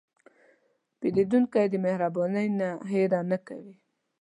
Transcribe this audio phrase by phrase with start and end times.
[0.99, 3.75] پیرودونکی د مهربانۍ نه هېره نه کوي.